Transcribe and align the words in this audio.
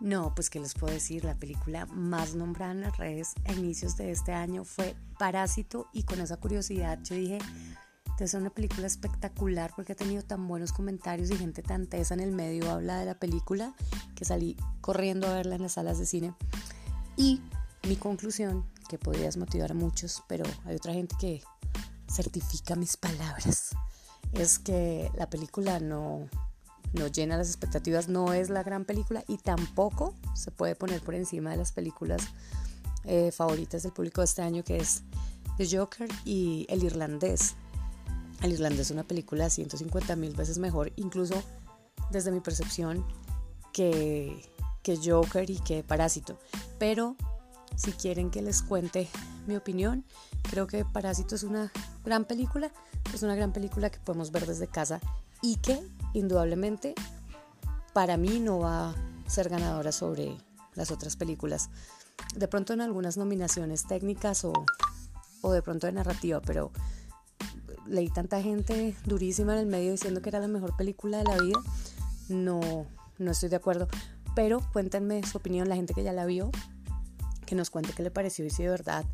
No, 0.00 0.34
pues 0.34 0.48
que 0.50 0.60
les 0.60 0.74
puedo 0.74 0.92
decir, 0.92 1.24
la 1.24 1.34
película 1.34 1.86
más 1.86 2.34
nombrada 2.34 2.72
en 2.72 2.80
las 2.80 2.96
redes 2.96 3.34
a 3.44 3.52
inicios 3.52 3.96
de 3.96 4.10
este 4.10 4.32
año 4.32 4.64
fue 4.64 4.96
Parásito 5.18 5.88
y 5.92 6.04
con 6.04 6.20
esa 6.20 6.38
curiosidad 6.38 6.98
yo 7.02 7.14
dije, 7.14 7.38
es 8.24 8.34
una 8.34 8.50
película 8.50 8.86
espectacular 8.86 9.72
porque 9.74 9.92
ha 9.92 9.96
tenido 9.96 10.22
tan 10.22 10.46
buenos 10.46 10.72
comentarios 10.72 11.30
y 11.30 11.36
gente 11.36 11.62
tan 11.62 11.86
tesa 11.86 12.14
en 12.14 12.20
el 12.20 12.32
medio 12.32 12.70
habla 12.70 12.98
de 12.98 13.06
la 13.06 13.14
película 13.14 13.74
que 14.14 14.24
salí 14.24 14.56
corriendo 14.80 15.26
a 15.26 15.34
verla 15.34 15.56
en 15.56 15.62
las 15.62 15.72
salas 15.72 15.98
de 15.98 16.06
cine. 16.06 16.34
Y 17.16 17.40
mi 17.88 17.96
conclusión, 17.96 18.66
que 18.88 18.98
podría 18.98 19.24
desmotivar 19.24 19.70
a 19.70 19.74
muchos, 19.74 20.22
pero 20.28 20.44
hay 20.64 20.76
otra 20.76 20.92
gente 20.92 21.16
que 21.18 21.42
certifica 22.08 22.76
mis 22.76 22.96
palabras, 22.96 23.70
es 24.32 24.58
que 24.58 25.10
la 25.16 25.30
película 25.30 25.80
no, 25.80 26.28
no 26.92 27.06
llena 27.06 27.36
las 27.36 27.48
expectativas, 27.48 28.08
no 28.08 28.32
es 28.32 28.50
la 28.50 28.62
gran 28.62 28.84
película 28.84 29.24
y 29.28 29.38
tampoco 29.38 30.14
se 30.34 30.50
puede 30.50 30.74
poner 30.74 31.00
por 31.02 31.14
encima 31.14 31.50
de 31.50 31.56
las 31.56 31.72
películas 31.72 32.22
eh, 33.04 33.32
favoritas 33.32 33.82
del 33.82 33.92
público 33.92 34.20
de 34.20 34.26
este 34.26 34.42
año, 34.42 34.64
que 34.64 34.78
es 34.78 35.02
The 35.56 35.76
Joker 35.76 36.08
y 36.24 36.66
El 36.68 36.84
Irlandés. 36.84 37.54
El 38.42 38.52
Irlandés 38.52 38.80
es 38.80 38.90
una 38.90 39.04
película 39.04 39.50
150 39.50 40.16
mil 40.16 40.34
veces 40.34 40.58
mejor, 40.58 40.92
incluso 40.96 41.42
desde 42.10 42.32
mi 42.32 42.40
percepción, 42.40 43.04
que, 43.72 44.42
que 44.82 44.96
Joker 44.96 45.48
y 45.48 45.58
que 45.58 45.84
Parásito. 45.84 46.38
Pero 46.78 47.16
si 47.76 47.92
quieren 47.92 48.30
que 48.30 48.42
les 48.42 48.62
cuente 48.62 49.08
mi 49.46 49.56
opinión, 49.56 50.04
creo 50.50 50.66
que 50.66 50.84
Parásito 50.84 51.34
es 51.34 51.44
una 51.44 51.70
gran 52.04 52.24
película, 52.24 52.72
es 53.14 53.22
una 53.22 53.34
gran 53.34 53.52
película 53.52 53.90
que 53.90 54.00
podemos 54.00 54.32
ver 54.32 54.46
desde 54.46 54.66
casa 54.66 55.00
y 55.42 55.56
que 55.56 55.80
indudablemente 56.14 56.94
para 57.92 58.16
mí 58.16 58.40
no 58.40 58.60
va 58.60 58.90
a 58.90 58.94
ser 59.26 59.48
ganadora 59.48 59.92
sobre 59.92 60.36
las 60.74 60.90
otras 60.90 61.16
películas. 61.16 61.70
De 62.34 62.48
pronto 62.48 62.72
en 62.72 62.80
algunas 62.80 63.16
nominaciones 63.16 63.86
técnicas 63.86 64.44
o, 64.44 64.52
o 65.40 65.52
de 65.52 65.62
pronto 65.62 65.86
de 65.86 65.92
narrativa, 65.92 66.40
pero 66.40 66.70
leí 67.86 68.08
tanta 68.08 68.40
gente 68.42 68.94
durísima 69.04 69.54
en 69.54 69.60
el 69.60 69.66
medio 69.66 69.92
diciendo 69.92 70.22
que 70.22 70.28
era 70.28 70.40
la 70.40 70.48
mejor 70.48 70.76
película 70.76 71.18
de 71.18 71.24
la 71.24 71.36
vida. 71.36 71.58
No, 72.28 72.86
no 73.18 73.30
estoy 73.30 73.48
de 73.48 73.56
acuerdo. 73.56 73.88
Pero 74.34 74.60
cuéntenme 74.72 75.26
su 75.26 75.38
opinión, 75.38 75.68
la 75.68 75.76
gente 75.76 75.94
que 75.94 76.04
ya 76.04 76.12
la 76.12 76.24
vio, 76.24 76.50
que 77.46 77.56
nos 77.56 77.70
cuente 77.70 77.92
qué 77.92 78.02
le 78.02 78.10
pareció 78.10 78.44
y 78.44 78.50
si 78.50 78.62
de 78.62 78.68
verdad 78.68 79.04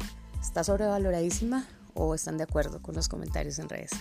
está 0.40 0.62
sobrevaloradísima 0.62 1.66
o 1.94 2.14
están 2.14 2.36
de 2.36 2.44
acuerdo 2.44 2.82
con 2.82 2.94
los 2.94 3.08
comentarios 3.08 3.58
en 3.58 3.68
redes. 3.68 3.92